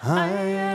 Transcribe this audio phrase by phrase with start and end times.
[0.00, 0.67] I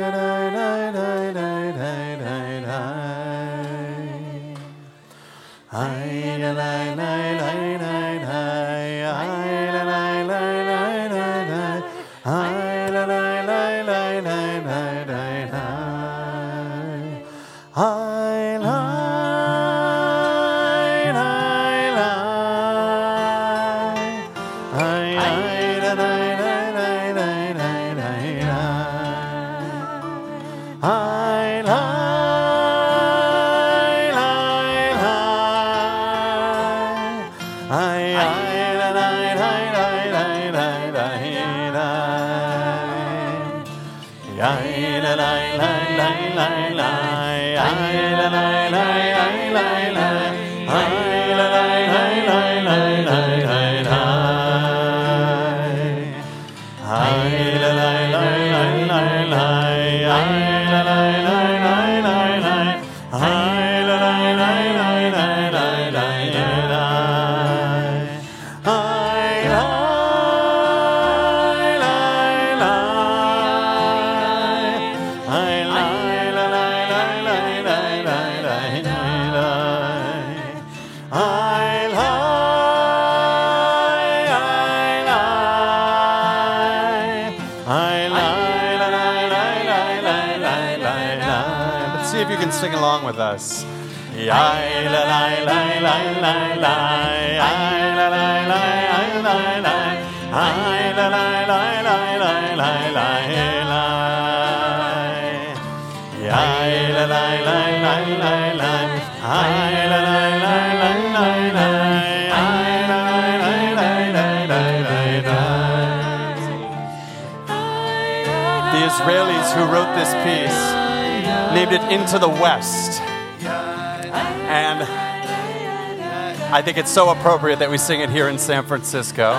[124.89, 129.33] I think it's so appropriate that we sing it here in San Francisco.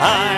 [0.00, 0.37] I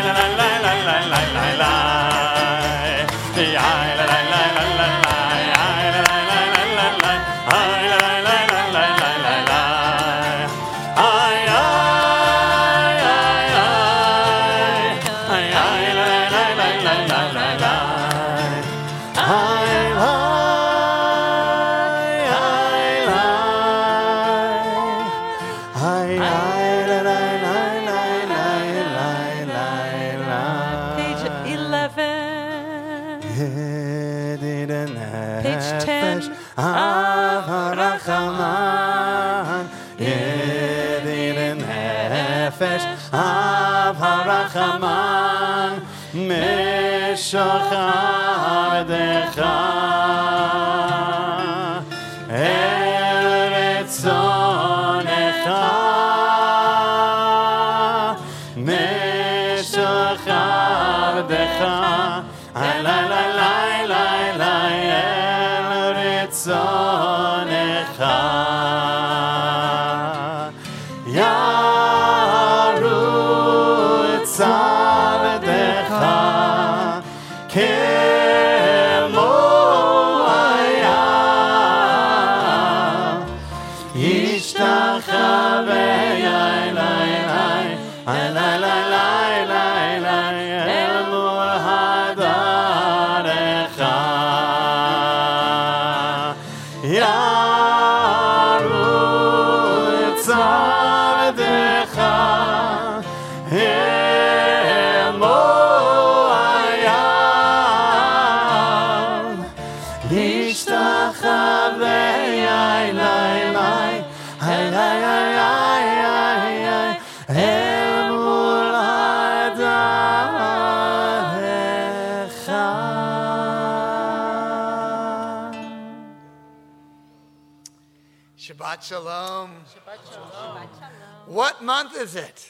[131.71, 132.49] month is it?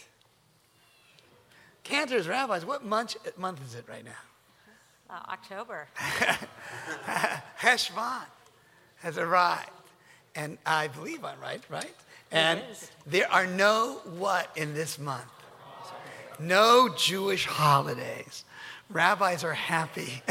[1.82, 4.22] Cantors, rabbis, what month, month is it right now?
[5.10, 5.88] Uh, October.
[7.60, 8.24] Heshvan
[9.00, 9.68] has arrived.
[10.34, 11.94] And I believe I'm right, right?
[12.32, 12.62] And
[13.06, 15.34] there are no what in this month?
[16.38, 18.44] No Jewish holidays.
[18.88, 20.22] Rabbis are happy.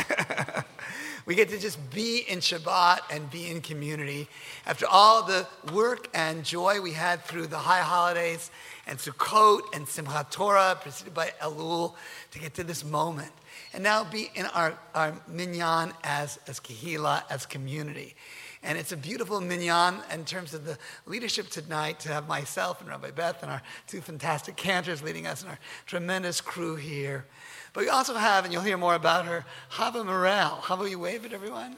[1.27, 4.27] we get to just be in Shabbat and be in community.
[4.65, 8.49] After all the work and joy we had through the high holidays
[8.87, 11.95] and Sukkot and Simchat Torah, preceded by Elul,
[12.31, 13.31] to get to this moment.
[13.73, 18.15] And now be in our, our minyan as, as Kehila, as community.
[18.61, 22.89] And it's a beautiful minyan in terms of the leadership tonight to have myself and
[22.89, 27.25] Rabbi Beth and our two fantastic cantors leading us and our tremendous crew here.
[27.73, 30.57] But we also have, and you'll hear more about her, Chava Mirel.
[30.61, 31.77] Hava, you wave at everyone?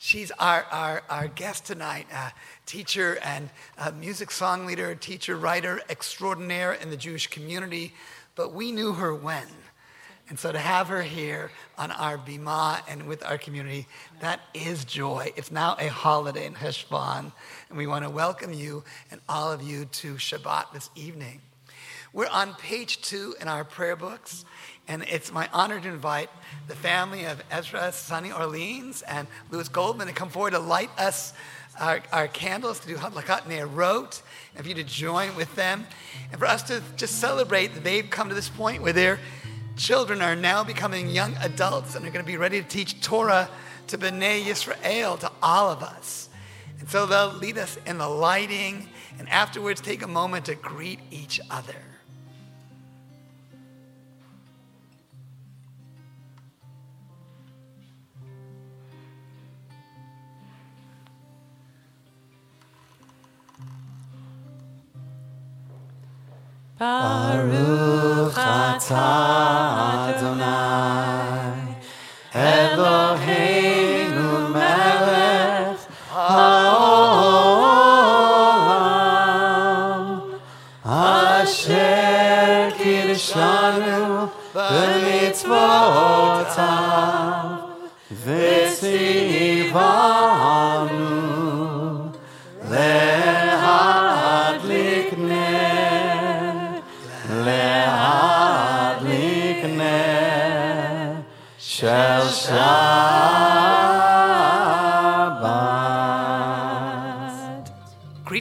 [0.00, 2.30] She's our, our, our guest tonight, uh,
[2.66, 7.92] teacher and uh, music song leader, teacher, writer extraordinaire in the Jewish community.
[8.36, 9.46] But we knew her when.
[10.28, 13.88] And so to have her here on our Bima and with our community,
[14.20, 15.32] that is joy.
[15.34, 17.32] It's now a holiday in Heshvan,
[17.68, 21.40] and we want to welcome you and all of you to Shabbat this evening.
[22.12, 24.46] We're on page two in our prayer books,
[24.86, 26.30] and it's my honor to invite
[26.66, 31.34] the family of Ezra, Sonny Orleans, and Louis Goldman to come forward to light us
[31.78, 34.22] our, our candles, to do Hadlakat Ne'erot,
[34.56, 35.86] and for you to join with them,
[36.30, 39.20] and for us to just celebrate that they've come to this point where they're
[39.76, 43.48] children are now becoming young adults and are going to be ready to teach Torah
[43.86, 46.28] to B'nai Yisrael, to all of us.
[46.80, 48.88] And so they'll lead us in the lighting
[49.18, 51.76] and afterwards take a moment to greet each other.
[66.78, 71.74] Baruch atah Adonai
[72.30, 73.87] Eloheinu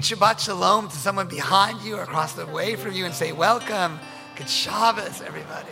[0.08, 4.00] Shabbat Shalom to someone behind you or across the way from you and say, Welcome.
[4.38, 5.68] Good Shabbos, everybody.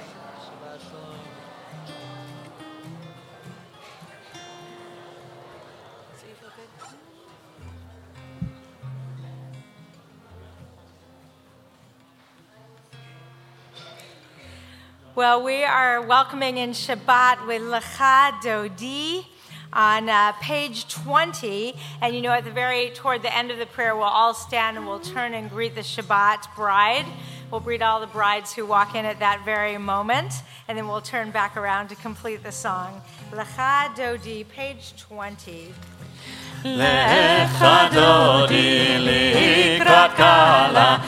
[15.16, 19.28] Well, we are welcoming in Shabbat with Lecha Dodi
[19.76, 21.76] on uh, page 20.
[22.02, 24.78] And you know, at the very, toward the end of the prayer, we'll all stand
[24.78, 27.06] and we'll turn and greet the Shabbat bride.
[27.52, 30.34] We'll greet all the brides who walk in at that very moment.
[30.68, 33.02] And then we'll turn back around to complete the song.
[33.32, 35.74] Lecha Dodi, page 20.
[36.64, 41.04] Lecha Dodi, Likrat Kala,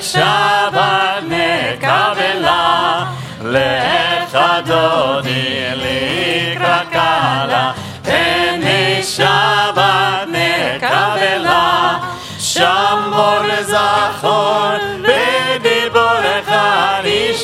[0.00, 7.71] Shabbat Nekabela לך דודי לקראת קלה,
[8.03, 11.97] פני שבת נקבלה.
[12.43, 14.69] שמור זכור
[15.01, 16.47] בדיבורך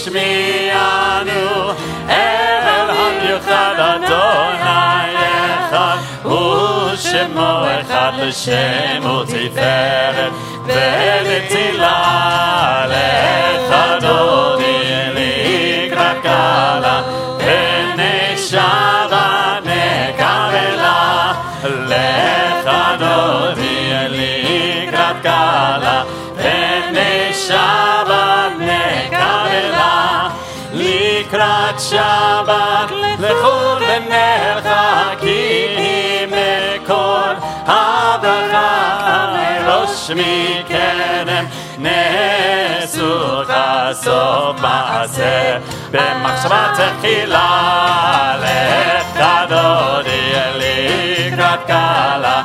[0.07, 0.61] השמיענו,
[2.09, 5.15] אל המיוחד אדוני
[5.69, 10.31] אחד, ושמו אחד לשם ותפארת
[10.65, 12.05] ונצילה
[12.87, 13.75] לך
[18.51, 22.69] פני שבת נקבלה, לך
[22.99, 26.03] דודי לקראת קלה,
[26.35, 30.27] פני שבת נקבלה,
[30.73, 35.29] לקראת שבת לכו ונרחקים
[36.27, 37.33] מכל
[37.65, 38.87] הברכה
[39.67, 41.45] ראש מקדם
[41.77, 45.57] נעשו חשוף מעשה
[45.91, 52.43] במחשבה תחילה לך דודי לקראת קלה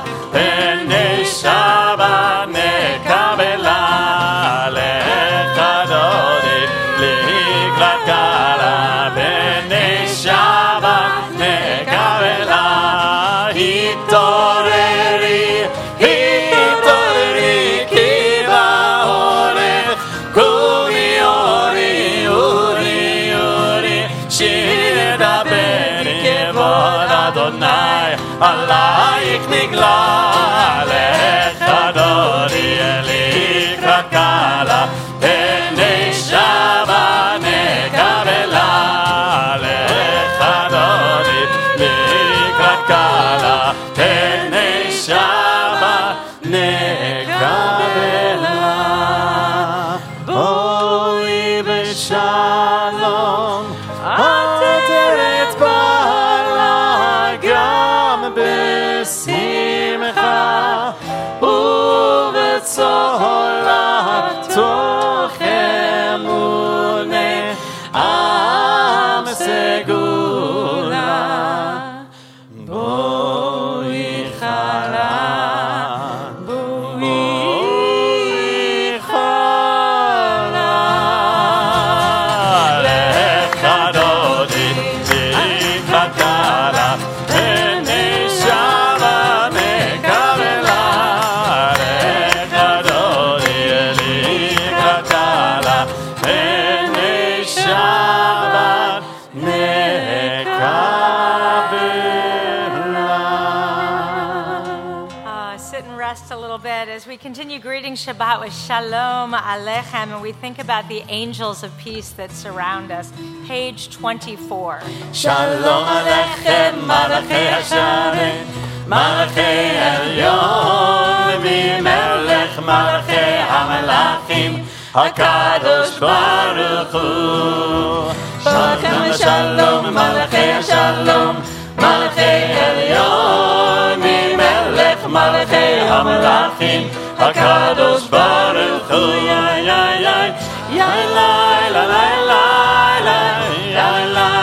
[107.98, 113.12] Shabbat with Shalom Alechem, and we think about the angels of peace that surround us.
[113.48, 114.82] Page 24.
[115.14, 118.46] Shalom Alechem, Malachei Hasharim,
[118.86, 124.64] Malachei Elyon, Vimelech, Malachei Hamelachim,
[124.94, 128.14] HaKadosh Baruch Hu.
[128.44, 131.36] Shalom Shalom, Malachei Shalom,
[131.78, 139.15] Malachei Elyon, Vimelech, Malachei Hamelachim, הקדוש ברוך הוא.
[139.15, 140.33] יא יא יא
[140.71, 141.87] יא לי לה לה
[142.27, 143.23] לה לה
[143.67, 144.36] יא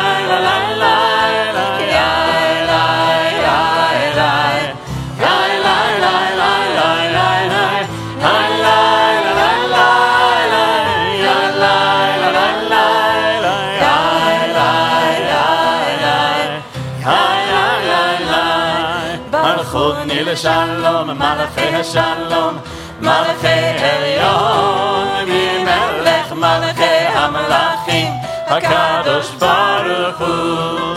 [19.74, 22.58] ברכוני לשלום, מלאכי השלום,
[23.02, 23.48] מלאכי
[23.80, 28.12] עליון, ממלך מלאכי המלאכים,
[28.48, 30.96] הקדוש ברוך הוא.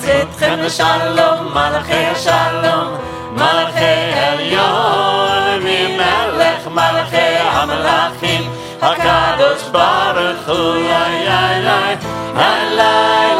[0.00, 2.96] צאתכם לשלום, מלאכי השלום,
[3.32, 8.50] מלאכי עליון, ממלך מלאכי המלאכים,
[8.82, 10.74] הקדוש ברוך הוא.
[10.74, 11.96] איי איי איי,
[12.36, 13.39] איי איי איי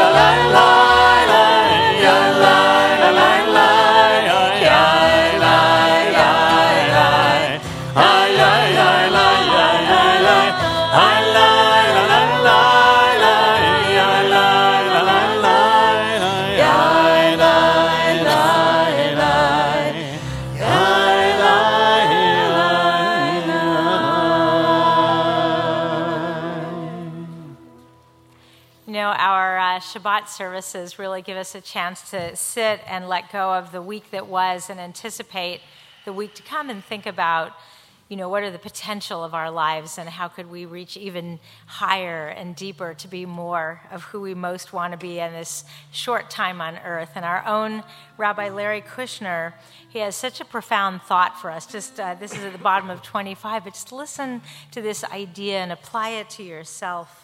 [30.28, 34.26] services really give us a chance to sit and let go of the week that
[34.26, 35.60] was and anticipate
[36.04, 37.52] the week to come and think about,
[38.08, 41.38] you know, what are the potential of our lives and how could we reach even
[41.66, 45.64] higher and deeper to be more of who we most want to be in this
[45.90, 47.10] short time on earth.
[47.14, 47.82] And our own
[48.18, 49.52] Rabbi Larry Kushner,
[49.88, 51.66] he has such a profound thought for us.
[51.66, 55.58] Just uh, this is at the bottom of 25, but just listen to this idea
[55.58, 57.21] and apply it to yourself.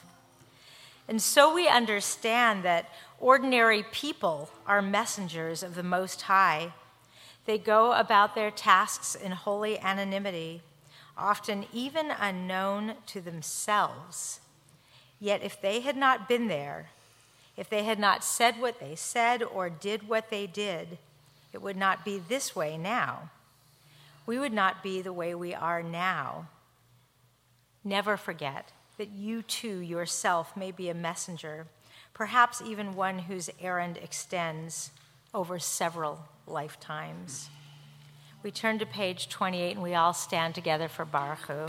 [1.09, 6.75] And so we understand that ordinary people are messengers of the Most High.
[7.47, 10.61] They go about their tasks in holy anonymity,
[11.17, 14.41] often even unknown to themselves.
[15.19, 16.91] Yet if they had not been there,
[17.57, 20.99] if they had not said what they said or did what they did,
[21.55, 23.31] it would not be this way now.
[24.27, 26.49] We would not be the way we are now.
[27.83, 31.67] Never forget that you too yourself may be a messenger,
[32.13, 34.91] perhaps even one whose errand extends
[35.33, 37.49] over several lifetimes.
[38.43, 41.67] We turn to page 28 and we all stand together for Baruch Hu.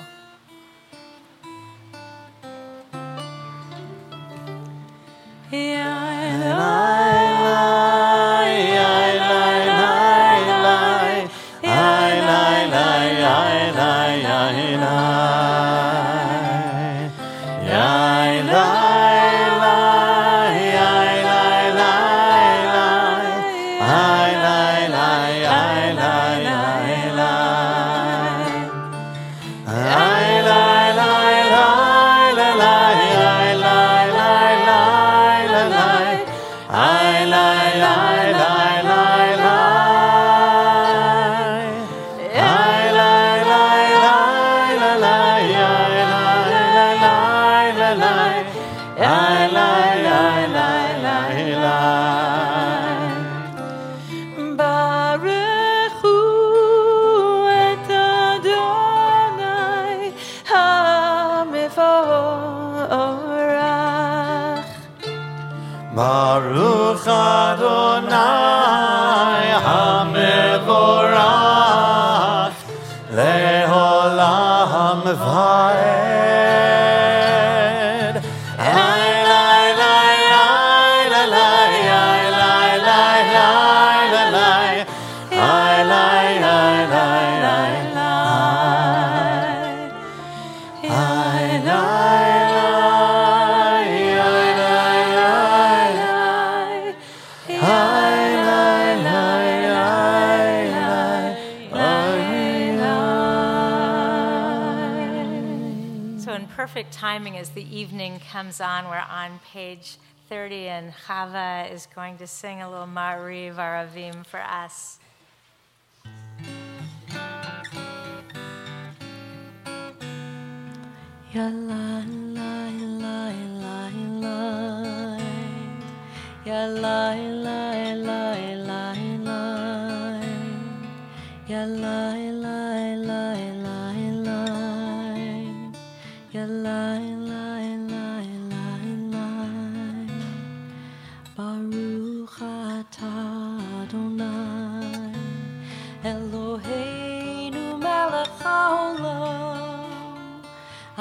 [107.19, 109.97] Timing, as the evening comes on, we're on page
[110.29, 114.99] 30, and Chava is going to sing a little Ma'ariv Aravim for us.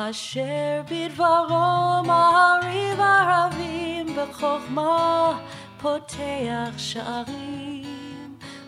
[0.08, 5.40] Asher bidvaro ma'ariv aravim B'chokhmah
[5.80, 7.64] poteach sha'arim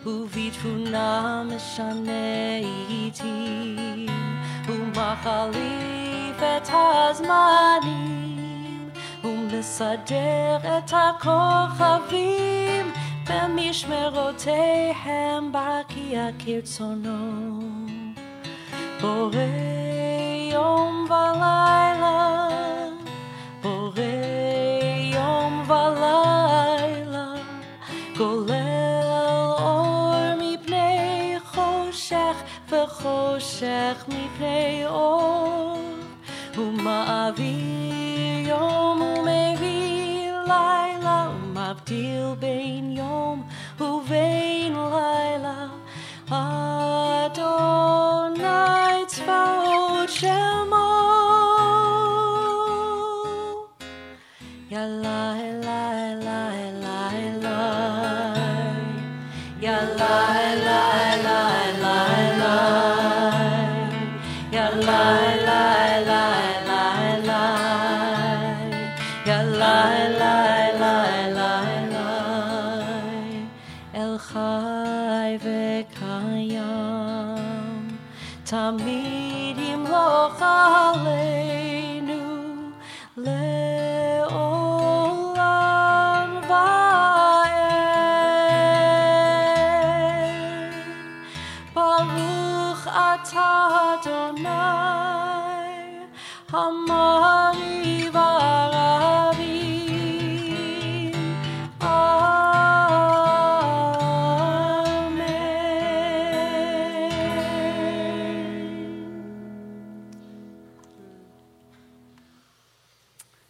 [0.06, 2.56] ובתבונה משנה
[2.88, 4.06] עיתים
[4.68, 8.18] ומחליף את הזמנים
[9.24, 12.86] ומסדר את הכוכבים
[13.30, 14.62] במשמרותיהם
[15.52, 17.60] ברקיע כרצונו
[19.00, 19.79] בורא
[20.52, 22.48] יום ולילה,
[23.62, 24.00] בורא
[25.14, 27.32] יום ולילה,
[28.18, 32.36] גולל אור מפני חושך
[32.68, 35.78] וחושך מפני אור,
[36.56, 39.19] ומעביר יום ומביא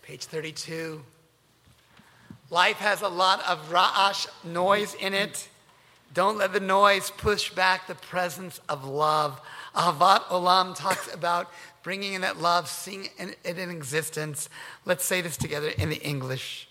[0.03, 1.01] Page 32.
[2.49, 5.47] Life has a lot of ra'ash, noise in it.
[6.13, 9.39] Don't let the noise push back the presence of love.
[9.75, 11.51] Ahavat Olam talks about
[11.83, 14.49] bringing in that love, seeing it in existence.
[14.85, 16.67] Let's say this together in the English.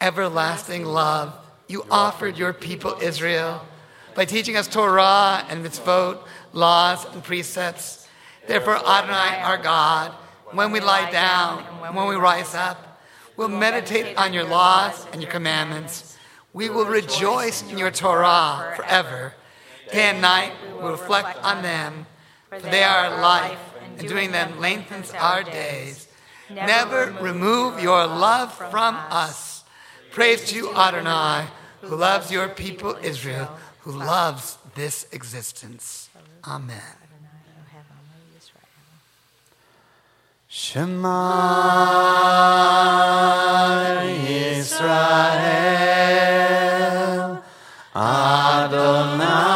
[0.00, 1.34] Everlasting love,
[1.68, 3.66] you offered your people Israel
[4.14, 6.18] by teaching us Torah and mitzvot,
[6.52, 8.06] laws and precepts.
[8.46, 10.12] Therefore, Adonai, our God,
[10.52, 13.00] when we lie down and when we rise up,
[13.36, 16.16] we'll meditate on your laws and your commandments.
[16.52, 19.34] We will rejoice in your Torah forever.
[19.92, 22.06] Day and night we reflect on them,
[22.48, 23.58] for they are our life,
[23.98, 26.08] and doing them lengthens our days.
[26.50, 29.64] Never remove your love from us.
[30.10, 31.46] Praise to you, Adonai,
[31.82, 36.08] who loves your people Israel, who loves this existence.
[36.46, 36.82] Amen.
[40.48, 41.12] Shema
[44.26, 44.96] Yisrael
[47.94, 49.55] Adonai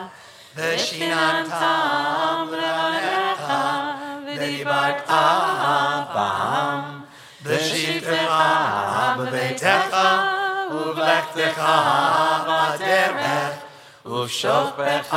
[0.90, 3.52] ושיננתם לבניך
[4.26, 5.10] ודיברת
[6.14, 7.00] בם
[7.42, 8.32] בשבתך
[9.18, 9.96] בביתך
[10.70, 11.62] ובלכתך
[12.48, 13.54] בדרך
[14.06, 15.16] ובשוכבך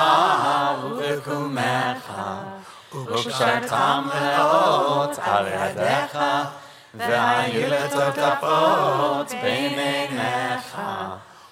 [0.84, 2.12] ובקומך
[2.94, 6.18] וקשרתם מאוד על ידיך
[6.94, 10.78] והיו לטוטפות בין עיניך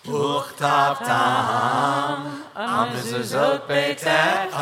[0.06, 1.14] וכתבתם
[2.56, 4.58] על מזוזות ביתך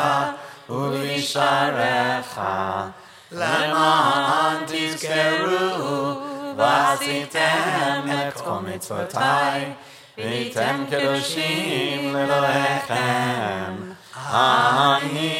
[0.70, 2.40] ובישעריך
[3.32, 6.20] למען תזכרו
[6.56, 9.72] ועשיתם את כל מצוותיי
[10.18, 13.74] והייתם קדושים לאלוהיכם
[14.34, 15.32] אני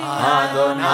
[0.00, 0.84] אדוני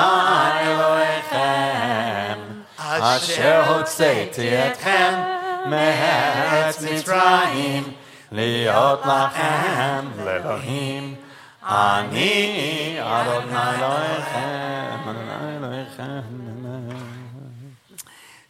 [0.60, 2.38] אלוהיכם
[2.78, 5.14] אשר הוצאתי אתכם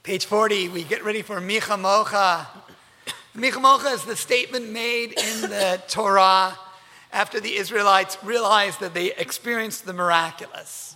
[0.03, 2.47] Page 40, we get ready for Mi Chamocha.
[3.35, 6.57] Mi Chamocha is the statement made in the Torah
[7.13, 10.95] after the Israelites realized that they experienced the miraculous,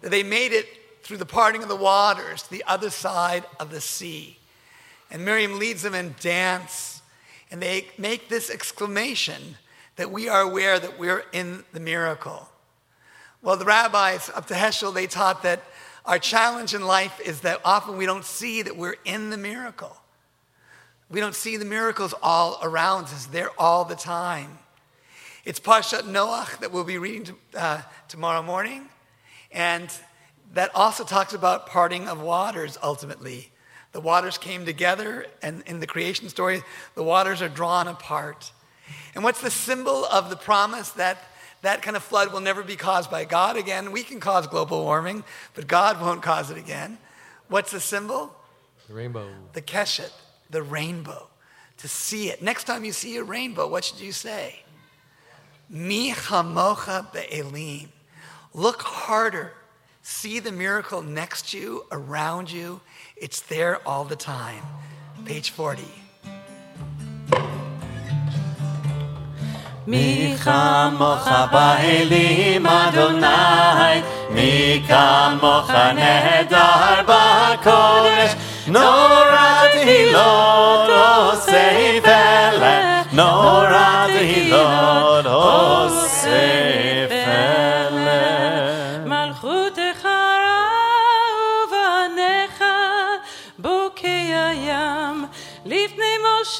[0.00, 0.66] that they made it
[1.02, 4.39] through the parting of the waters to the other side of the sea.
[5.10, 7.02] And Miriam leads them in dance,
[7.50, 9.56] and they make this exclamation
[9.96, 12.48] that we are aware that we're in the miracle.
[13.42, 15.62] Well, the rabbis up to Heschel, they taught that
[16.04, 19.96] our challenge in life is that often we don't see that we're in the miracle.
[21.10, 24.58] We don't see the miracles all around us, they're all the time.
[25.44, 28.88] It's Parshat Noach that we'll be reading to, uh, tomorrow morning.
[29.50, 29.90] And
[30.52, 33.49] that also talks about parting of waters ultimately.
[33.92, 36.62] The waters came together, and in the creation story,
[36.94, 38.52] the waters are drawn apart.
[39.14, 41.18] And what's the symbol of the promise that
[41.62, 43.92] that kind of flood will never be caused by God again?
[43.92, 45.24] We can cause global warming,
[45.54, 46.98] but God won't cause it again.
[47.48, 48.34] What's the symbol?
[48.88, 49.28] The rainbow.
[49.52, 50.12] The keshet,
[50.50, 51.26] the rainbow.
[51.78, 52.42] To see it.
[52.42, 54.60] Next time you see a rainbow, what should you say?
[55.68, 57.88] Mi chamocha be'elim.
[58.52, 59.52] Look harder.
[60.02, 62.80] See the miracle next to you, around you.
[63.22, 64.62] It's there all the time.
[65.26, 65.82] Page 40.
[69.86, 74.02] Mi chamocha ba'elim Adonai
[74.32, 78.34] Mi chamocha nehedar ba'kodesh
[78.68, 87.09] Nora tehilot osei velech Nora tehilot osei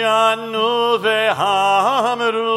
[0.05, 2.53] אנו ואמרו,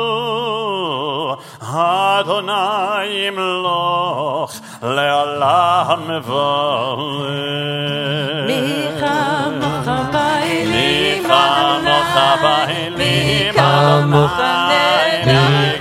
[1.62, 4.52] אדוני ימלוך
[4.83, 7.30] לעולם ועולם.
[8.46, 11.24] מי כמוך באלים,
[12.96, 15.80] מי כמוך באלים,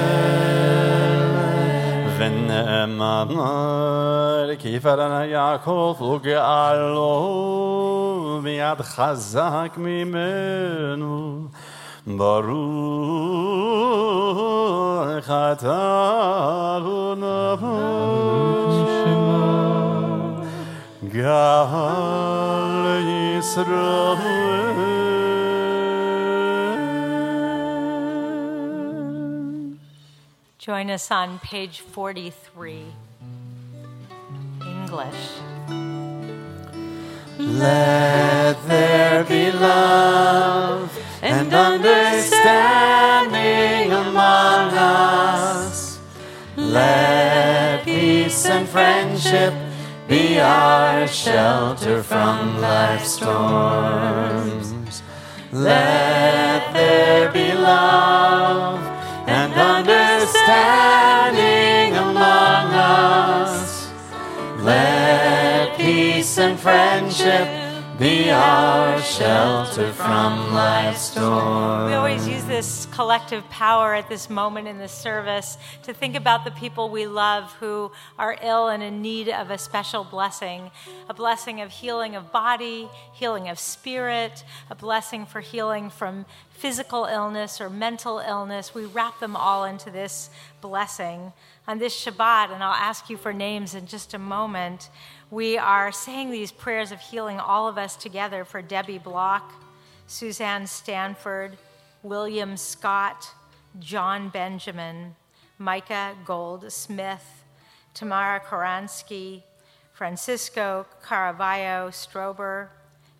[4.59, 7.09] כי יפרנה יעקב וגאלו
[8.43, 11.41] ביד חזק ממנו.
[12.07, 12.51] ברוך
[15.29, 17.31] אתה אדוני
[21.13, 22.51] גאל
[23.39, 24.80] ישראל
[30.61, 32.85] Join us on page 43.
[34.63, 35.15] English.
[37.39, 45.97] Let there be love and understanding among us.
[46.55, 49.55] Let peace and friendship
[50.07, 55.01] be our shelter from life's storms.
[55.51, 58.90] Let there be love
[60.31, 63.91] understanding among us.
[64.59, 67.47] Let peace and friendship
[67.99, 71.89] be our shelter from life's storms.
[71.89, 76.43] We always use this collective power at this moment in the service to think about
[76.43, 80.71] the people we love who are ill and in need of a special blessing
[81.09, 86.25] a blessing of healing of body, healing of spirit, a blessing for healing from
[86.61, 88.75] physical illness or mental illness.
[88.75, 90.29] We wrap them all into this
[90.61, 91.33] blessing
[91.67, 94.91] on this Shabbat, and I'll ask you for names in just a moment.
[95.31, 99.51] We are saying these prayers of healing, all of us together, for Debbie Block,
[100.05, 101.57] Suzanne Stanford,
[102.03, 103.31] William Scott,
[103.79, 105.15] John Benjamin,
[105.57, 107.43] Micah Gold Smith,
[107.95, 109.41] Tamara Koransky,
[109.93, 112.67] Francisco Caravallo Strober,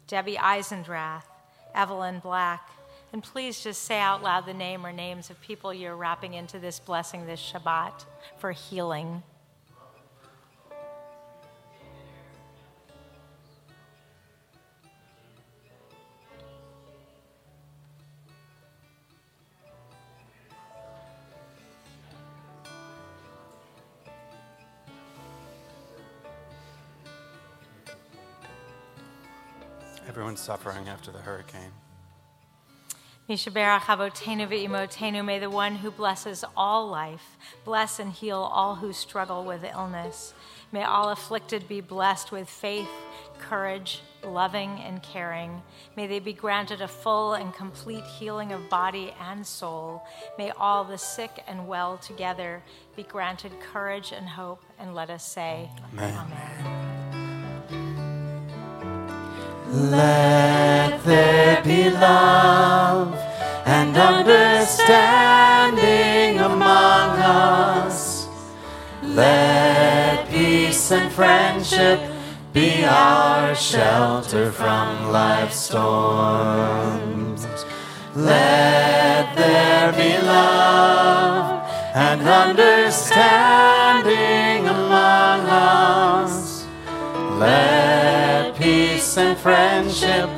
[0.06, 1.25] Debbie Eisendrath,
[1.73, 2.69] Evelyn Black.
[3.13, 6.60] And please just say out loud the name or names of people you're wrapping into
[6.60, 8.06] this blessing this Shabbat
[8.38, 9.21] for healing.
[30.08, 31.71] Everyone's suffering after the hurricane.
[33.32, 38.91] Mishaberach Avotenu ve'imotenu, may the one who blesses all life bless and heal all who
[38.91, 40.34] struggle with illness.
[40.74, 42.89] May all afflicted be blessed with faith,
[43.39, 45.62] courage, loving, and caring.
[45.96, 50.04] May they be granted a full and complete healing of body and soul.
[50.38, 52.62] May all the sick and well together
[52.98, 54.62] be granted courage and hope.
[54.78, 56.13] And let us say, Amen.
[56.17, 56.51] Amen.
[59.72, 63.16] Let there be love
[63.66, 68.28] and understanding among us.
[69.02, 72.02] Let peace and friendship
[72.52, 77.48] be our shelter from life's storms.
[78.14, 81.64] Let there be love
[81.96, 86.66] and understanding among us.
[87.40, 88.11] Let
[89.12, 90.30] peace and friendship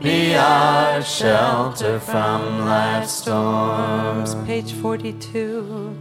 [0.00, 4.36] be our shelter from life's storms.
[4.46, 5.96] Page 42.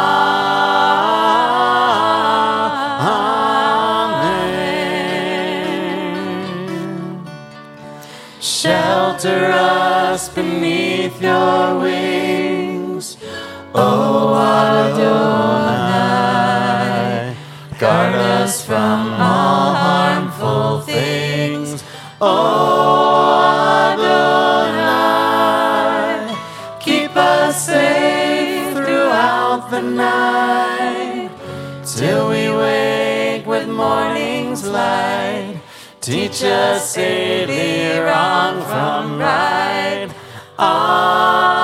[8.39, 13.17] Shelter us beneath your wings,
[13.73, 15.79] O Adonai.
[17.79, 21.83] Guard us from all harmful things,
[22.21, 22.48] O
[29.83, 31.29] night,
[31.85, 35.61] till we wake with morning's light.
[36.01, 40.09] Teach us safely wrong from right.
[40.57, 41.58] Amen.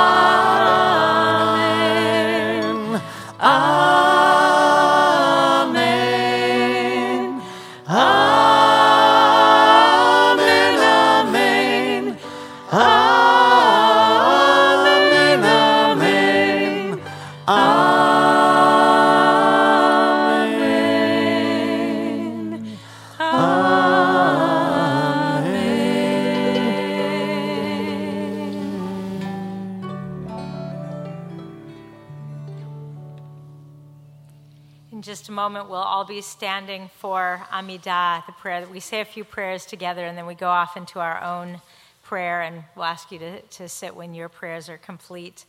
[36.25, 40.35] Standing for Amidah, the prayer that we say a few prayers together, and then we
[40.35, 41.61] go off into our own
[42.03, 45.45] prayer, and we'll ask you to, to sit when your prayers are complete.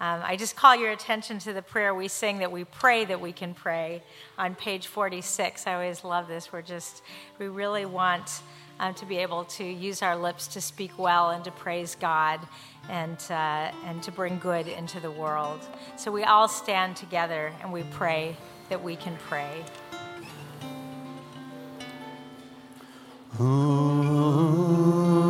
[0.00, 3.20] Um, I just call your attention to the prayer we sing that we pray that
[3.20, 4.02] we can pray
[4.38, 5.66] on page 46.
[5.66, 6.50] I always love this.
[6.50, 7.02] We're just,
[7.38, 8.40] we really want
[8.78, 12.40] um, to be able to use our lips to speak well and to praise God
[12.88, 15.60] and, uh, and to bring good into the world.
[15.96, 18.36] So we all stand together and we pray
[18.70, 19.64] that we can pray.
[23.42, 25.29] Oh.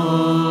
[0.00, 0.47] Oh.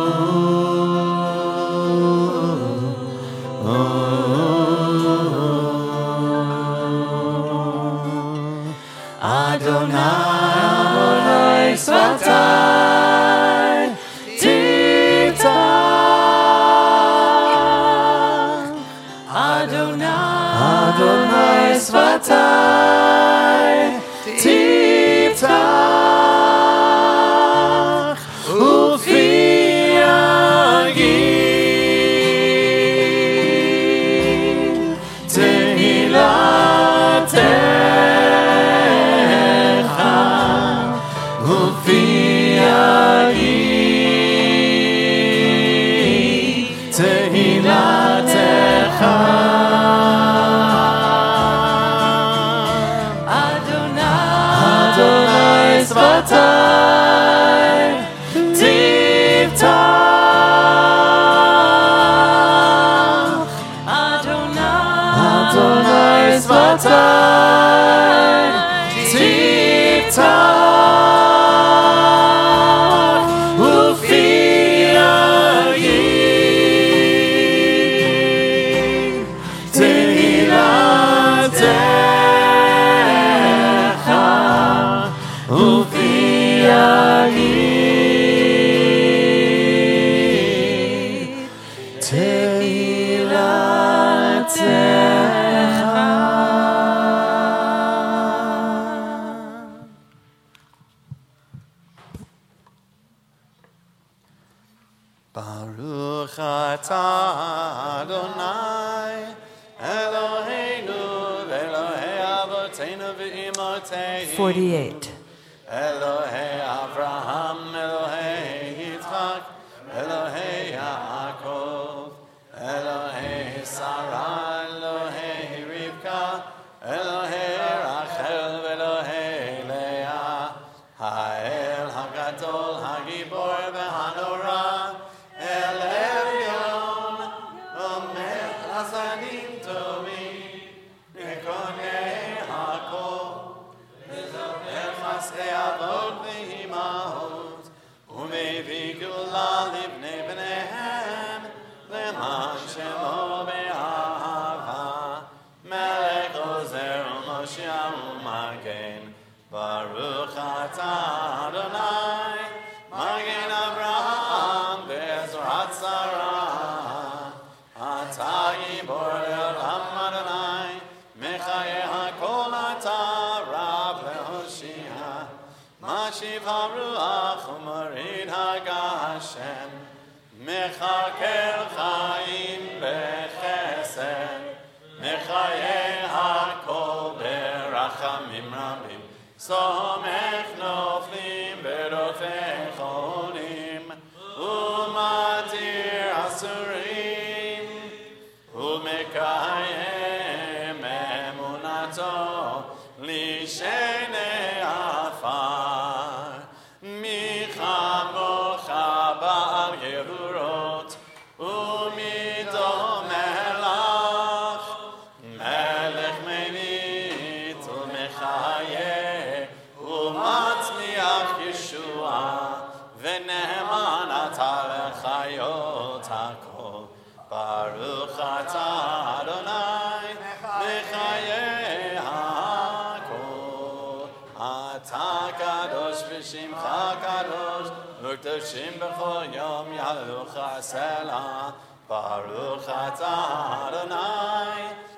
[238.38, 241.50] קדושים בכל יום ילוך הסלע,
[241.88, 244.48] ברוך אתה ה'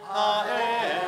[0.09, 1.00] האל.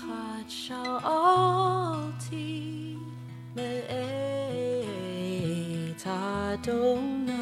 [0.00, 2.48] Achat sha'alti
[3.54, 4.02] me'et
[6.06, 7.36] Adonai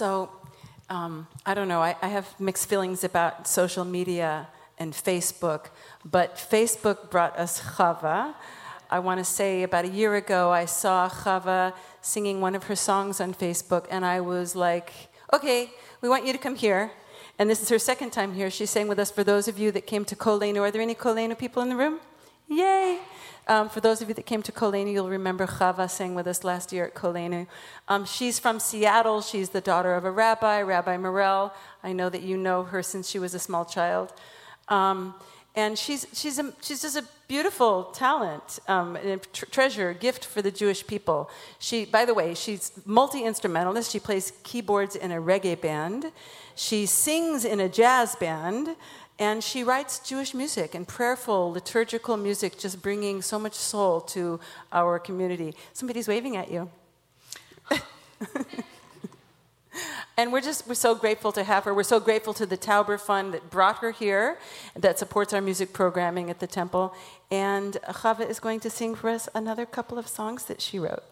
[0.00, 0.30] So,
[0.88, 1.82] um, I don't know.
[1.82, 4.48] I, I have mixed feelings about social media
[4.78, 5.66] and Facebook,
[6.06, 8.32] but Facebook brought us Chava.
[8.90, 12.76] I want to say about a year ago, I saw Chava singing one of her
[12.76, 14.90] songs on Facebook, and I was like,
[15.34, 15.70] okay,
[16.00, 16.92] we want you to come here.
[17.38, 18.48] And this is her second time here.
[18.48, 20.62] She sang with us for those of you that came to Kolenu.
[20.62, 22.00] Are there any Kolenu people in the room?
[22.50, 22.98] Yay!
[23.46, 26.42] Um, for those of you that came to Kolenu, you'll remember Chava sang with us
[26.42, 27.46] last year at Kolenu.
[27.86, 29.22] Um, she's from Seattle.
[29.22, 31.52] She's the daughter of a rabbi, Rabbi Mirel.
[31.84, 34.12] I know that you know her since she was a small child.
[34.66, 35.14] Um,
[35.54, 40.24] and she's, she's, a, she's just a beautiful talent, um, and a tr- treasure, gift
[40.24, 41.30] for the Jewish people.
[41.60, 43.92] She, by the way, she's multi-instrumentalist.
[43.92, 46.12] She plays keyboards in a reggae band.
[46.56, 48.76] She sings in a jazz band.
[49.20, 54.40] And she writes Jewish music and prayerful, liturgical music, just bringing so much soul to
[54.72, 55.54] our community.
[55.74, 56.70] Somebody's waving at you.
[60.16, 61.74] and we're just we're so grateful to have her.
[61.74, 64.38] We're so grateful to the Tauber Fund that brought her here,
[64.74, 66.94] that supports our music programming at the temple.
[67.30, 71.04] And Chava is going to sing for us another couple of songs that she wrote.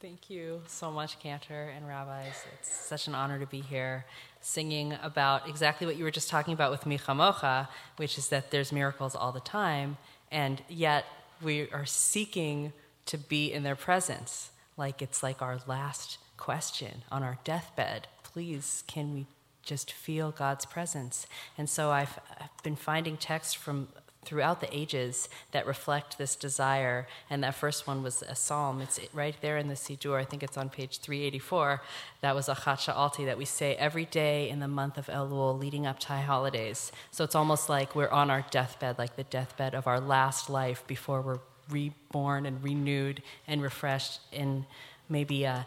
[0.00, 2.44] Thank you so much, Cantor and rabbis.
[2.60, 4.04] It's such an honor to be here
[4.48, 8.50] singing about exactly what you were just talking about with Mi Chamocha, which is that
[8.50, 9.98] there's miracles all the time,
[10.30, 11.04] and yet
[11.42, 12.72] we are seeking
[13.06, 14.50] to be in their presence.
[14.76, 18.08] Like it's like our last question on our deathbed.
[18.22, 19.26] Please, can we
[19.62, 21.26] just feel God's presence?
[21.58, 23.88] And so I've, I've been finding texts from
[24.28, 27.08] throughout the ages that reflect this desire.
[27.30, 28.82] And that first one was a psalm.
[28.82, 30.20] It's right there in the Siddur.
[30.20, 31.80] I think it's on page 384.
[32.20, 35.86] That was Achat Sha'alti that we say every day in the month of Elul leading
[35.86, 36.92] up to high holidays.
[37.10, 40.86] So it's almost like we're on our deathbed, like the deathbed of our last life
[40.86, 41.38] before we're
[41.70, 44.66] reborn and renewed and refreshed in
[45.08, 45.62] maybe uh,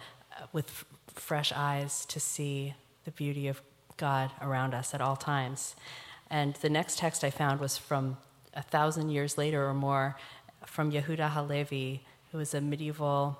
[0.53, 3.64] with f- fresh eyes to see the beauty of
[3.97, 5.76] God around us at all times.
[6.30, 8.18] And the next text I found was from
[8.54, 10.18] a thousand years later or more
[10.66, 13.39] from Yehuda Halevi, who was a medieval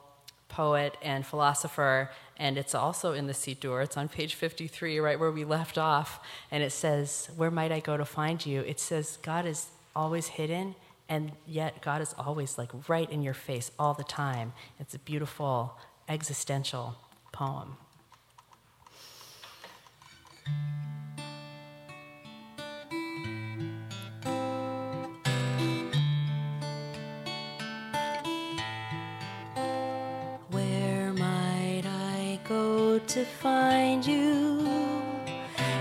[0.52, 3.84] poet and philosopher, and it's also in the Siddur.
[3.84, 6.20] It's on page 53, right where we left off,
[6.52, 8.62] and it says, Where might I go to find you?
[8.62, 10.76] It says, God is always hidden,
[11.08, 14.54] and yet God is always like right in your face all the time.
[14.80, 15.78] It's a beautiful
[16.10, 16.96] existential
[17.32, 17.78] poem.
[33.00, 34.68] To find you?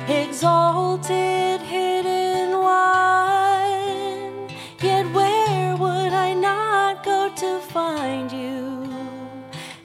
[0.08, 4.48] Exalted, hidden one.
[4.80, 8.92] Yet where would I not go to find you?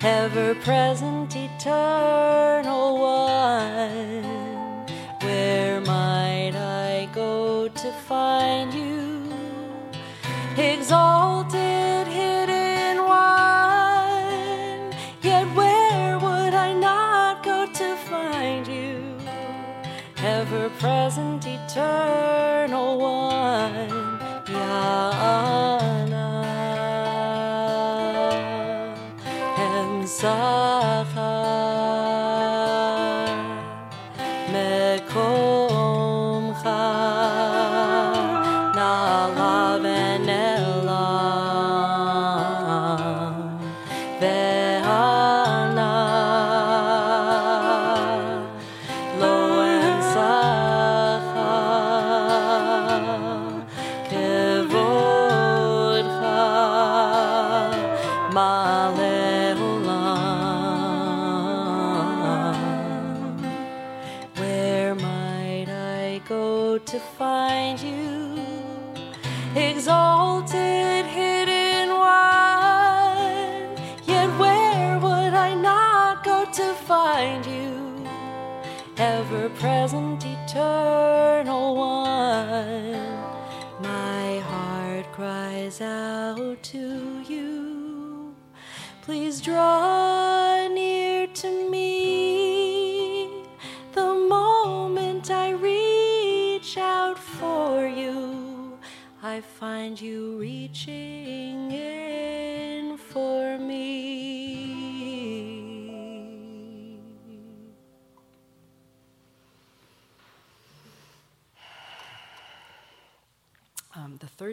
[0.01, 4.23] Ever present, eternal one.
[5.21, 9.05] Where might I go to find you?
[10.57, 11.74] exalted,
[20.79, 24.19] present, eternal one.
[24.45, 26.27] Yana
[29.57, 30.64] and Zachar.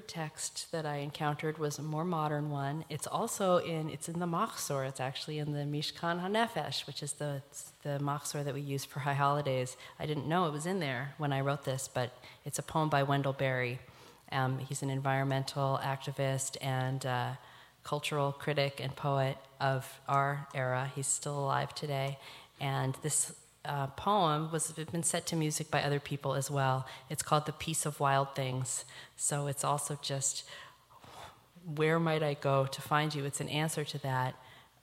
[0.06, 2.84] Text that I encountered was a more modern one.
[2.88, 4.86] It's also in it's in the Machzor.
[4.88, 7.42] It's actually in the Mishkan Hanefesh, which is the
[7.82, 9.76] the Machzor that we use for high holidays.
[9.98, 12.88] I didn't know it was in there when I wrote this, but it's a poem
[12.88, 13.78] by Wendell Berry.
[14.30, 17.32] Um, he's an environmental activist and uh,
[17.84, 20.90] cultural critic and poet of our era.
[20.94, 22.18] He's still alive today,
[22.60, 23.34] and this
[23.64, 26.86] uh, poem was been set to music by other people as well.
[27.08, 28.84] It's called "The Peace of Wild Things."
[29.16, 30.44] So it's also just
[31.64, 33.24] where might I go to find you?
[33.24, 34.34] It's an answer to that,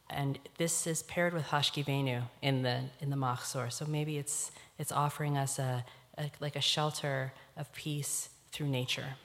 [0.10, 3.72] and this is paired with Hashkivenu in the in the Machzor.
[3.72, 5.84] So maybe it's it's offering us a,
[6.18, 9.16] a like a shelter of peace through nature.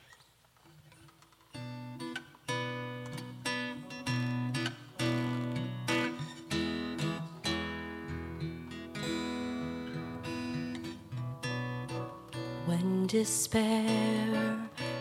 [12.66, 14.58] When despair,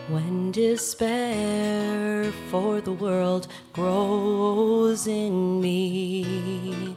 [0.08, 6.94] when despair for the world grows in me,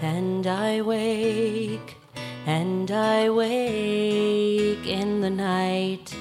[0.00, 1.98] and I wake,
[2.46, 6.16] and I wake in the night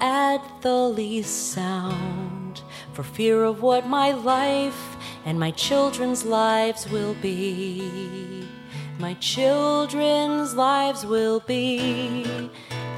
[0.00, 2.62] at the least sound,
[2.94, 8.48] for fear of what my life and my children's lives will be.
[8.98, 12.50] My children's lives will be.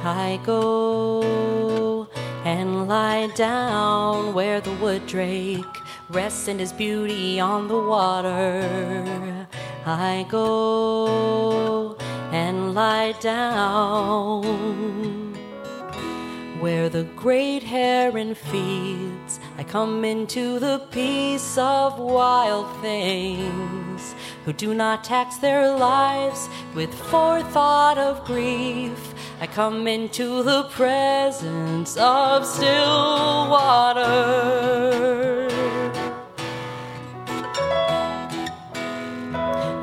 [0.04, 2.08] I go
[2.44, 5.64] and lie down where the wood drake
[6.08, 9.46] rests in his beauty on the water.
[9.84, 11.96] I go
[12.32, 14.42] and lie down
[16.60, 19.40] where the great heron feeds.
[19.58, 26.92] I come into the peace of wild things who do not tax their lives with
[26.94, 29.14] forethought of grief.
[29.38, 35.46] I come into the presence of still water.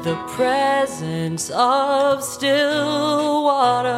[0.04, 3.94] The presence of still water.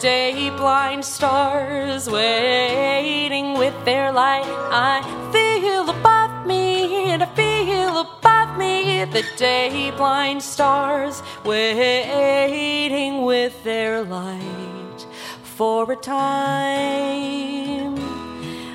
[0.00, 4.48] Blind stars waiting with their light.
[4.72, 13.62] I feel above me and I feel above me the day blind stars waiting with
[13.62, 15.06] their light
[15.42, 17.98] for a time.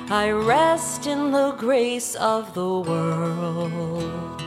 [0.08, 4.42] I rest in the grace of the world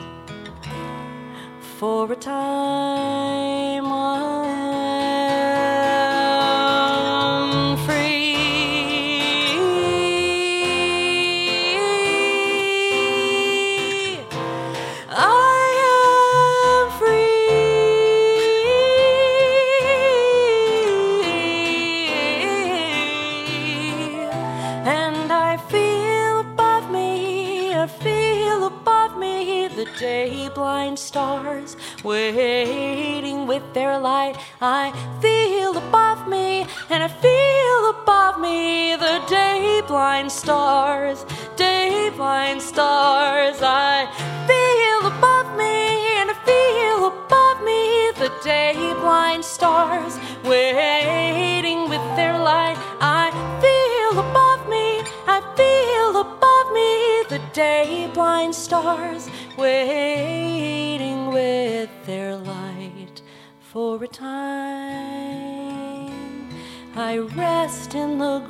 [1.77, 3.91] for a time.
[3.91, 5.08] I'm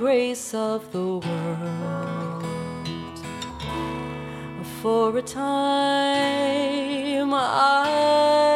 [0.10, 2.44] grace of the world.
[4.82, 8.49] For a time I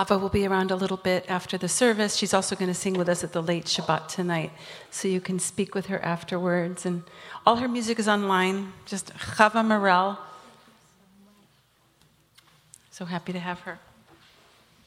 [0.00, 2.16] Chava will be around a little bit after the service.
[2.16, 4.50] She's also going to sing with us at the late Shabbat tonight,
[4.90, 6.86] so you can speak with her afterwards.
[6.86, 7.02] And
[7.44, 8.72] all her music is online.
[8.86, 10.16] Just Chava Mirel.
[12.90, 13.78] So happy to have her.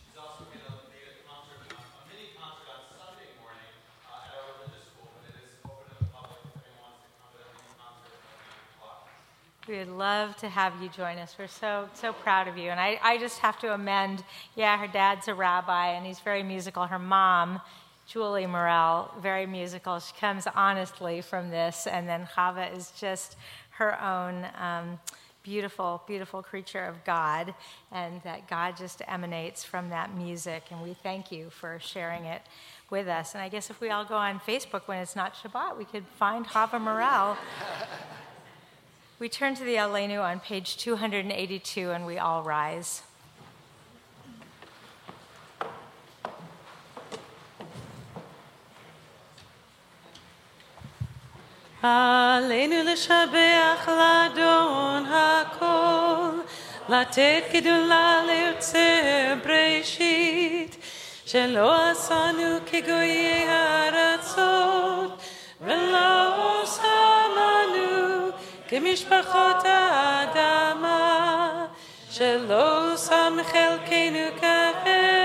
[0.09, 3.69] She's also made a, made a concert, a mini concert on Sunday morning
[4.09, 7.05] uh, at our religious school, but it is open to the public if anyone wants
[7.05, 9.13] to come to that mini concert at 9 o'clock.
[9.67, 11.35] We would love to have you join us.
[11.39, 12.69] We're so so proud of you.
[12.69, 14.25] And I, I just have to amend,
[14.57, 16.85] yeah, her dad's a rabbi and he's very musical.
[16.85, 17.61] Her mom,
[18.05, 19.99] Julie Mirel, very musical.
[19.99, 23.37] She comes honestly from this, and then Chava is just
[23.77, 24.99] her own um,
[25.43, 27.53] beautiful, beautiful creature of God,
[27.89, 30.63] and that God just emanates from that music.
[30.71, 32.41] And we thank you for sharing it
[32.89, 33.33] with us.
[33.33, 36.05] And I guess if we all go on Facebook when it's not Shabbat, we could
[36.19, 37.37] find Chava Mirel.
[39.22, 43.02] We turn to the Aleinu on page 282 and we all rise.
[51.82, 56.30] עלינו לשבח לאדון הכל,
[56.88, 60.76] לתת גדולה ליוצר בראשית,
[61.26, 65.22] שלא עשנו כגויי הארצות,
[65.60, 67.21] ולא שמנו
[68.73, 71.65] כמשפחות האדמה,
[72.09, 75.22] שלא שם חלקנו כהם,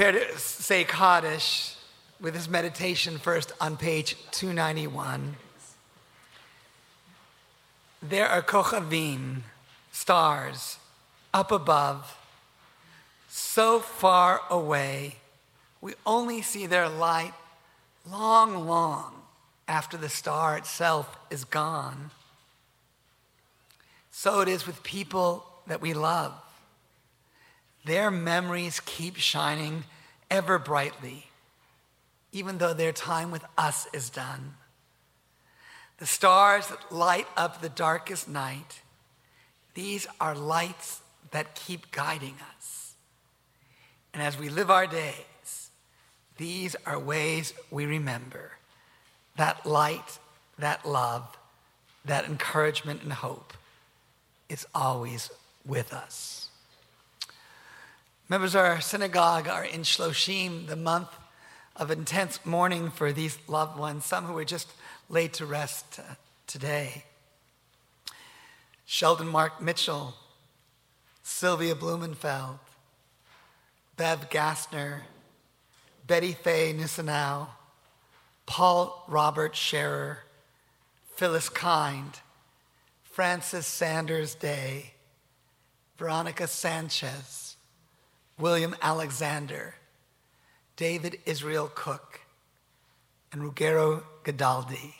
[0.00, 1.76] prepare to say Kaddish
[2.22, 5.36] with his meditation first on page 291.
[8.02, 9.42] There are kochavim
[9.92, 10.78] stars
[11.34, 12.16] up above,
[13.28, 15.16] so far away,
[15.82, 17.34] we only see their light
[18.10, 19.12] long, long
[19.68, 22.10] after the star itself is gone.
[24.10, 26.32] So it is with people that we love.
[27.84, 29.84] Their memories keep shining
[30.30, 31.26] ever brightly,
[32.32, 34.54] even though their time with us is done.
[35.98, 38.80] The stars that light up the darkest night,
[39.74, 41.00] these are lights
[41.30, 42.94] that keep guiding us.
[44.12, 45.70] And as we live our days,
[46.36, 48.52] these are ways we remember
[49.36, 50.18] that light,
[50.58, 51.36] that love,
[52.04, 53.52] that encouragement and hope
[54.48, 55.30] is always
[55.64, 56.39] with us.
[58.30, 61.08] Members of our synagogue are in Shloshim, the month
[61.74, 64.68] of intense mourning for these loved ones, some who were just
[65.08, 66.14] laid to rest uh,
[66.46, 67.02] today.
[68.86, 70.14] Sheldon Mark Mitchell,
[71.24, 72.60] Sylvia Blumenfeld,
[73.96, 75.00] Bev Gassner,
[76.06, 77.48] Betty Faye Nisanow,
[78.46, 80.20] Paul Robert Scherer,
[81.16, 82.20] Phyllis Kind,
[83.02, 84.92] Francis Sanders Day,
[85.98, 87.49] Veronica Sanchez,
[88.40, 89.74] William Alexander,
[90.76, 92.20] David Israel Cook,
[93.32, 94.94] and Ruggero Gadaldi.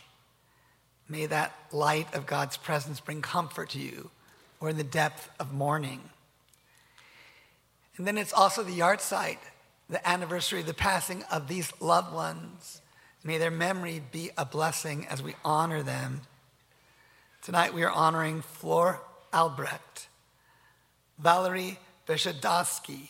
[1.09, 4.11] May that light of God's presence bring comfort to you
[4.61, 6.01] or in the depth of mourning.
[7.97, 9.39] And then it's also the yahrzeit,
[9.89, 12.81] the anniversary of the passing of these loved ones.
[13.25, 16.21] May their memory be a blessing as we honor them.
[17.43, 20.09] Tonight we are honoring Flor Albrecht,
[21.19, 23.09] Valerie Veshadowski,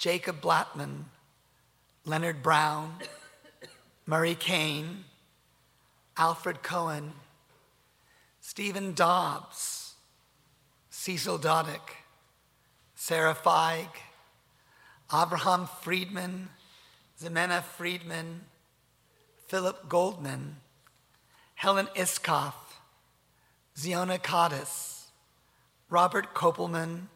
[0.00, 1.04] Jacob Blattman,
[2.06, 2.94] Leonard Brown,
[4.06, 5.04] Murray Kane,
[6.16, 7.12] Alfred Cohen,
[8.40, 9.96] Stephen Dobbs,
[10.88, 11.96] Cecil Doddick,
[12.94, 13.88] Sarah Feig,
[15.12, 16.48] Abraham Friedman,
[17.22, 18.40] Zemena Friedman,
[19.48, 20.56] Philip Goldman,
[21.56, 22.54] Helen Iskoff,
[23.76, 25.08] Ziona Codis,
[25.90, 27.08] Robert Kopelman,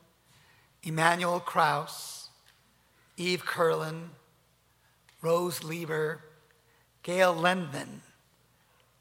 [0.83, 2.24] Emmanuel Kraus,
[3.17, 4.11] Eve Curlin,
[5.23, 6.21] Rose Lieber,
[7.03, 8.01] Gail Lendman,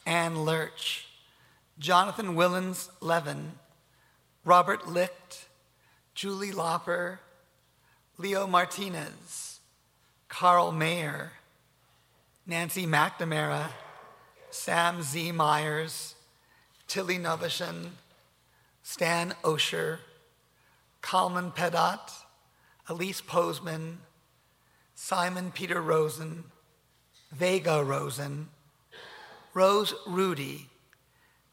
[0.05, 1.07] Ann Lurch,
[1.79, 3.53] Jonathan Willens Levin,
[4.45, 5.47] Robert Licht,
[6.13, 7.19] Julie Lopper,
[8.17, 9.59] Leo Martinez,
[10.29, 11.31] Carl Mayer,
[12.45, 13.69] Nancy McNamara,
[14.49, 15.31] Sam Z.
[15.31, 16.15] Myers,
[16.87, 17.89] Tilly Novashan,
[18.83, 19.97] Stan Osher,
[21.01, 22.22] Kalman Pedat,
[22.89, 23.97] Elise Posman,
[24.95, 26.43] Simon Peter Rosen,
[27.31, 28.49] Vega Rosen,
[29.53, 30.69] Rose Rudy,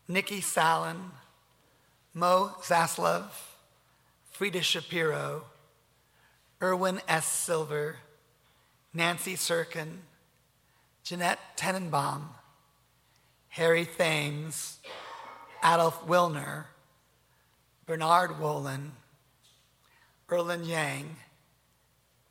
[0.09, 1.13] Nikki Salin,
[2.13, 3.31] Mo Zaslav,
[4.31, 5.45] Frida Shapiro,
[6.61, 7.27] Erwin S.
[7.27, 7.97] Silver,
[8.93, 9.99] Nancy Sirkin,
[11.05, 12.23] Jeanette Tenenbaum,
[13.49, 14.79] Harry Thames,
[15.65, 16.65] Adolf Wilner,
[17.87, 18.91] Bernard Wolin,
[20.31, 21.17] Erlin Yang,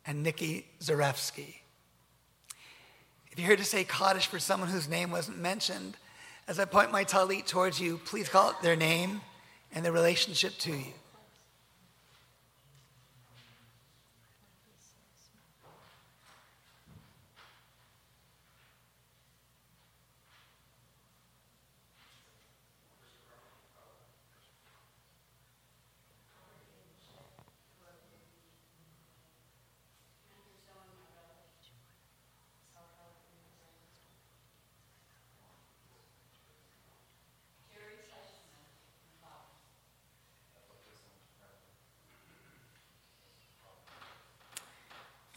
[0.06, 1.56] and Nikki Zarevsky.
[3.30, 5.96] If you're here to say Kaddish for someone whose name wasn't mentioned,
[6.48, 9.20] as I point my talit towards you, please call out their name
[9.72, 10.92] and their relationship to you.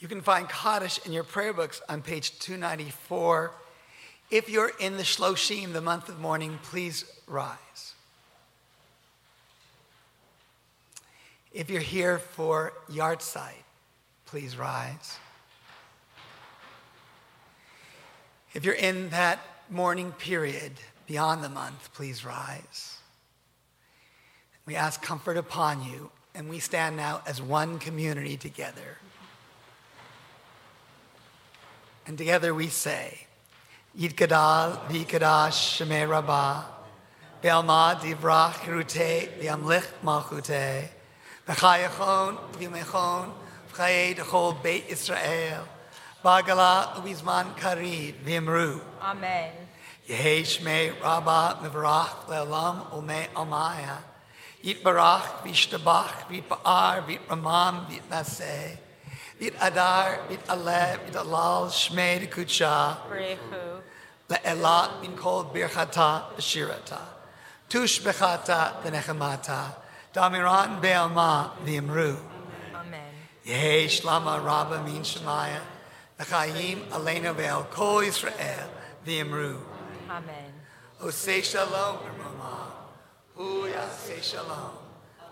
[0.03, 3.51] You can find Kaddish in your prayer books on page 294.
[4.29, 7.93] If you're in the Shloshim, the month of mourning, please rise.
[11.53, 13.63] If you're here for yahrzeit,
[14.25, 15.19] please rise.
[18.53, 19.39] If you're in that
[19.69, 20.73] mourning period
[21.07, 22.97] beyond the month, please rise.
[24.65, 28.97] We ask comfort upon you, and we stand now as one community together.
[32.05, 33.27] And together we say,
[33.97, 36.65] Yitgadal v'yikadash shemei rabbah,
[37.41, 40.89] Be'alma divrach rute v'yamlich malchute,
[41.47, 43.31] V'chayachon v'yumechon
[43.71, 45.63] v'chaye d'chol beit Yisrael,
[46.23, 49.51] Ba'gala u'bizman karid v'yimru, Amen.
[50.09, 53.99] Yehi shmei rabbah mivrach le'olam u'mei almaya,
[54.61, 58.77] Yitbarach, Vishtabach, Vitba'ar, Vitramam, Vitnaseh,
[59.39, 62.97] it Adar, it Alev, it Alal, Shmei, Kucha.
[64.29, 66.99] Le'elat been Birchata, Shirata.
[67.69, 69.75] Tush Bechata, Benechemata.
[70.13, 72.17] Damiran Be'alma, v'imru.
[72.75, 73.13] Amen.
[73.45, 75.61] Yehe Shlama Rabba Min Shemaya.
[76.19, 78.69] Lechayim Alena ve'al Kol Yisrael,
[79.05, 79.59] v'imru.
[80.09, 80.53] Amen.
[81.01, 82.71] Osei Shalom, Ramah.
[83.35, 84.77] Hu Yasei Shalom.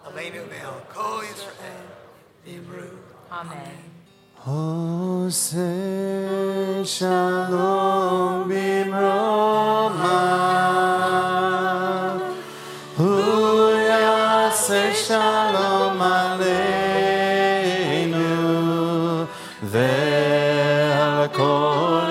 [0.06, 1.88] Alenu ve'al Kol Yisrael,
[2.46, 2.98] Nimru.
[3.32, 3.91] Amen.
[4.44, 5.62] Hosei
[6.84, 10.18] shalom bimroma
[12.98, 13.12] Hu
[17.22, 18.30] aleinu.
[19.62, 22.10] Ve'al kol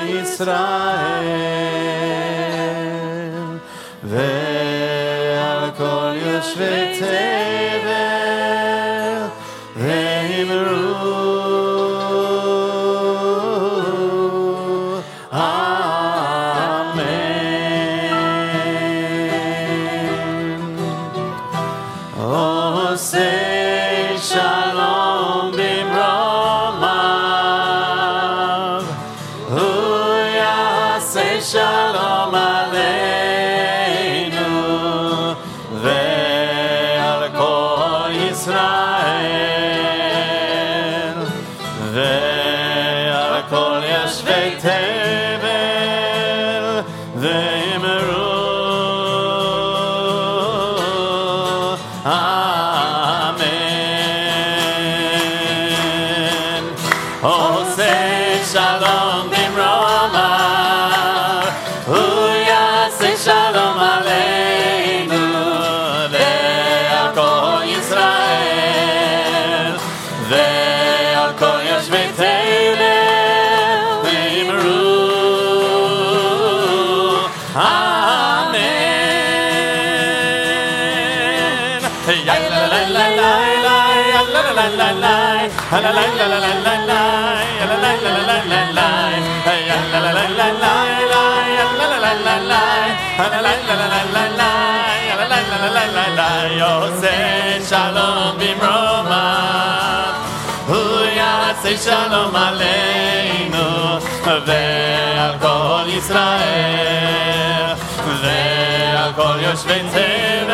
[101.84, 103.98] שלום עלינו
[104.46, 107.74] ועל כל ישראל
[108.22, 110.50] ועל כל יושבי תבל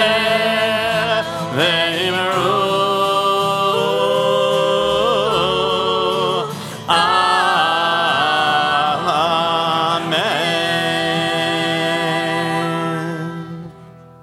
[1.55, 2.77] ואמרו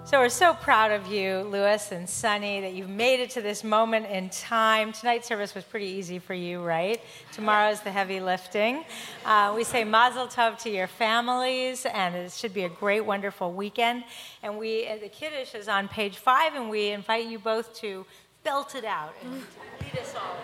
[0.05, 1.52] So we're so proud of you.
[1.73, 4.91] Lewis and Sunny, that you've made it to this moment in time.
[4.91, 7.01] Tonight's service was pretty easy for you, right?
[7.31, 8.85] Tomorrow's the heavy lifting.
[9.25, 13.51] Uh, we say mazel tov to your families, and it should be a great, wonderful
[13.51, 14.03] weekend.
[14.43, 18.05] And we, uh, the kiddush is on page five, and we invite you both to
[18.43, 20.37] belt it out and lead us all.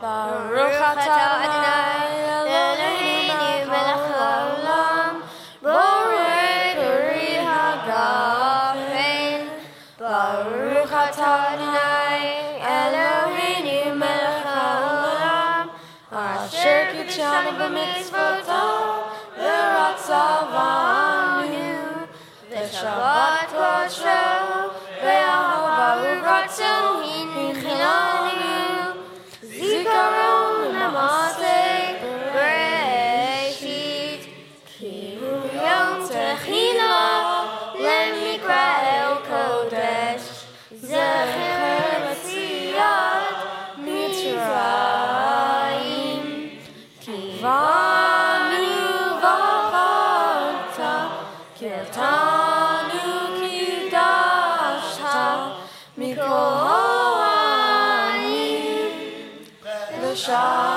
[0.00, 2.89] Baruch atah Adonai
[17.74, 22.08] mitzvot oh, the rats on you.
[22.50, 26.60] The Shabbat kosher, ve'ahu baruch
[60.20, 60.69] 伤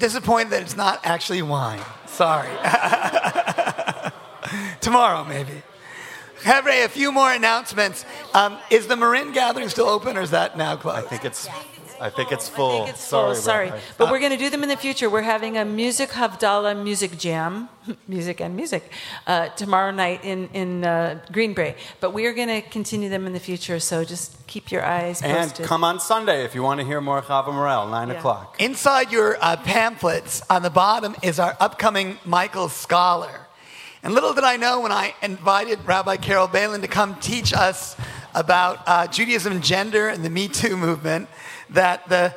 [0.00, 1.80] disappointed that it's not actually wine.
[2.06, 2.48] Sorry.
[4.80, 5.62] Tomorrow, maybe.
[6.42, 8.04] Hevre, a few more announcements.
[8.34, 11.06] Um, is the Marin gathering still open or is that now closed?
[11.06, 11.48] I think it's,
[12.00, 12.86] I think it's full.
[12.86, 13.66] It's sorry, full, sorry.
[13.70, 13.80] Rabbi.
[13.98, 15.10] But we're going to do them in the future.
[15.10, 17.68] We're having a music Havdalah music jam,
[18.08, 18.90] music and music,
[19.26, 21.74] uh, tomorrow night in, in uh, Greenbrae.
[22.00, 25.20] But we are going to continue them in the future, so just keep your eyes
[25.22, 25.66] And posted.
[25.66, 28.14] come on Sunday if you want to hear more Chava Mirel, 9 Yeah.
[28.14, 28.56] o'clock.
[28.58, 33.46] Inside your uh, pamphlets on the bottom is our upcoming Michael Scholar.
[34.02, 37.94] And little did I know when I invited Rabbi Carol Balin to come teach us
[38.34, 41.28] about uh, Judaism and gender and the Me Too movement
[41.70, 42.34] that the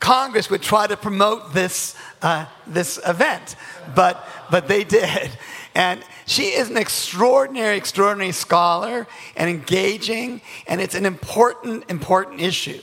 [0.00, 3.56] Congress would try to promote this, uh, this event.
[3.94, 5.30] But, but they did.
[5.74, 9.06] And she is an extraordinary, extraordinary scholar
[9.36, 12.80] and engaging, and it's an important, important issue.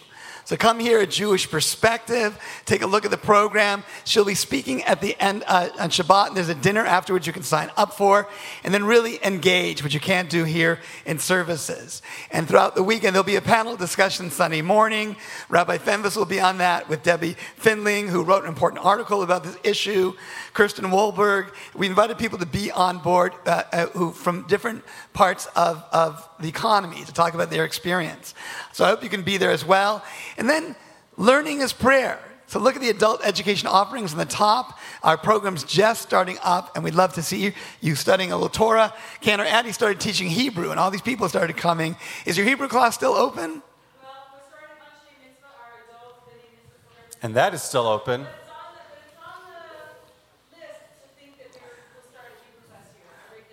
[0.52, 2.38] So come here, a Jewish perspective.
[2.66, 3.86] Take a look at the program.
[4.04, 6.28] She'll be speaking at the end uh, on Shabbat.
[6.28, 8.28] And there's a dinner afterwards you can sign up for,
[8.66, 12.02] and then really engage, which you can't do here in services.
[12.32, 15.16] And throughout the weekend, there'll be a panel discussion Sunday morning.
[15.48, 19.46] Rabbi Fenvis will be on that with Debbie Findling, who wrote an important article about
[19.46, 20.12] this issue.
[20.54, 21.54] Kirsten Wolberg.
[21.74, 24.84] We invited people to be on board uh, uh, who from different
[25.14, 28.34] parts of, of the economy to talk about their experience.
[28.74, 30.04] So I hope you can be there as well.
[30.38, 30.76] And then
[31.18, 32.20] learning is prayer.
[32.48, 34.78] So look at the adult education offerings on the top.
[35.04, 38.94] Our program's just starting up, and we'd love to see you, studying a little Torah.
[39.22, 41.96] Cantor Addy started teaching Hebrew, and all these people started coming.
[42.26, 43.64] Is your Hebrew class still open?
[47.24, 48.26] And that is still open.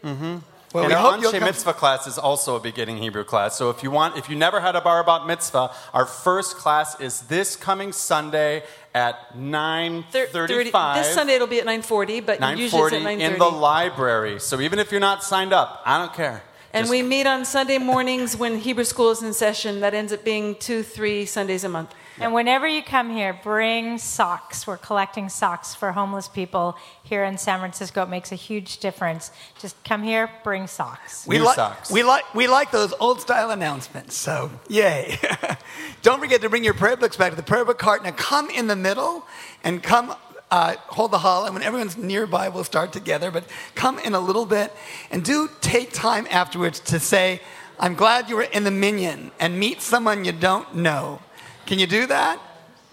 [0.03, 0.39] Mm-hmm.
[0.75, 3.57] Well, and we our hope you'll Anshe Mitzvah class is also a beginning Hebrew class.
[3.57, 7.01] So if you want, if you never had a bar bat mitzvah, our first class
[7.01, 8.65] is this coming Sunday
[8.95, 11.03] at nine Thir- thirty-five.
[11.05, 13.21] This Sunday it'll be at 9:40, but Nine usually it's forty at 9:30.
[13.35, 14.39] in the library.
[14.41, 16.43] So even if you're not signed up, I don't care.
[16.75, 19.81] and Just- we meet on Sunday mornings when Hebrew school is in session.
[19.81, 21.95] That ends up being two, three Sundays a month.
[22.21, 24.67] And whenever you come here, bring socks.
[24.67, 28.03] We're collecting socks for homeless people here in San Francisco.
[28.03, 29.31] It makes a huge difference.
[29.61, 31.27] Just come here, bring socks.
[31.27, 31.91] We New like socks.
[31.93, 34.17] we like we like those old style announcements.
[34.17, 35.17] So yay!
[36.03, 38.03] Don't forget to bring your prayer books back to the prayer book cart.
[38.03, 39.25] Now come in the middle
[39.63, 40.15] and come.
[40.51, 43.31] Uh, hold the hall, and when everyone's nearby, we'll start together.
[43.31, 43.45] But
[43.75, 44.73] come in a little bit,
[45.11, 47.43] and do take time afterwards to say,
[47.79, 51.21] "I'm glad you were in the minyan and meet someone you don't know.
[51.69, 52.41] Can you do that?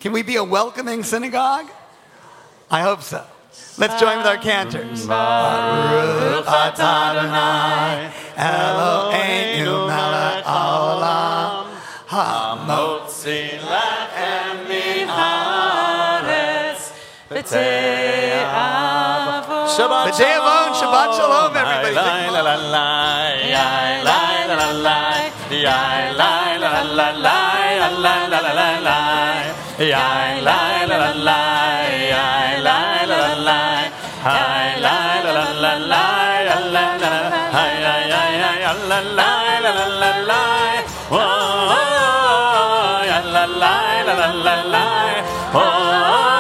[0.02, 1.72] Can we be a welcoming synagogue?
[2.70, 3.24] I hope so.
[3.78, 5.08] Let's join with our cantors.
[5.08, 11.72] Baruch atah Adonai, Eloheinu melech haolam,
[12.68, 16.92] Motzi lechem min haaretz,
[19.72, 21.96] Shabbat B'day alone, Shabbat shalom, everybody.
[28.06, 28.98] La la la la la,
[29.92, 30.08] ya
[30.48, 31.40] la la la la,
[32.18, 32.30] la
[32.66, 32.78] la
[33.10, 33.60] la la,
[34.26, 34.98] la la
[35.36, 36.04] la la la,
[36.48, 37.14] ya la la la,
[37.54, 39.32] ya ya ya ya ya la la
[39.64, 40.44] la la la la,
[41.10, 41.20] oh
[43.10, 44.86] la la la la la la,
[45.54, 46.35] oh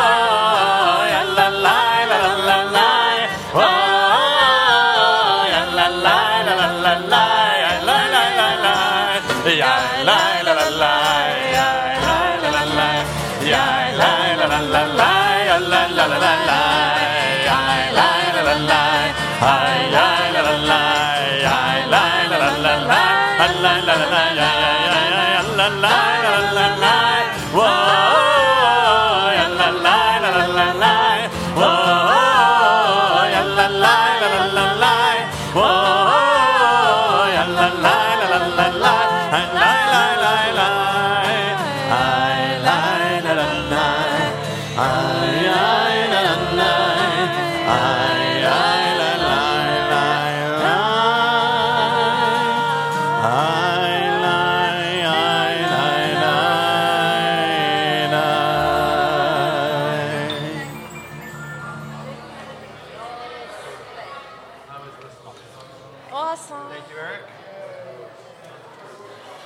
[25.69, 25.89] la la
[26.23, 26.94] la la la,